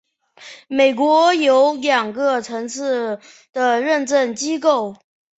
[0.67, 3.19] 美国有两个层次
[3.53, 4.95] 的认证机构。